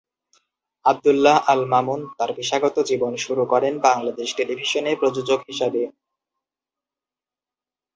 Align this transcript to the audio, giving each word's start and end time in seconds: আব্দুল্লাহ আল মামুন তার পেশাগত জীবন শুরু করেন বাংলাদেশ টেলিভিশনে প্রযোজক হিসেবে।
আব্দুল্লাহ 0.85 1.37
আল 1.47 1.61
মামুন 1.65 2.01
তার 2.17 2.31
পেশাগত 2.37 2.75
জীবন 2.89 3.13
শুরু 3.17 3.43
করেন 3.45 3.73
বাংলাদেশ 3.79 4.29
টেলিভিশনে 4.37 4.91
প্রযোজক 4.95 5.39
হিসেবে। 5.49 5.81